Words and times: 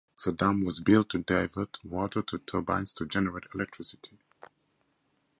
The 0.25 0.31
dam 0.31 0.65
was 0.65 0.79
built 0.79 1.09
to 1.09 1.19
divert 1.19 1.77
water 1.85 2.23
to 2.23 2.39
turbines 2.39 2.91
to 2.95 3.05
generate 3.05 3.43
electricity. 3.53 4.17